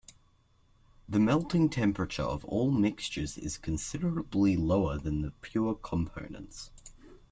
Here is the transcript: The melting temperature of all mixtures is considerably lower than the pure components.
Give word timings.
The 1.07 1.19
melting 1.19 1.69
temperature 1.69 2.23
of 2.23 2.43
all 2.45 2.71
mixtures 2.71 3.37
is 3.37 3.59
considerably 3.59 4.57
lower 4.57 4.97
than 4.97 5.21
the 5.21 5.29
pure 5.29 5.75
components. 5.75 6.71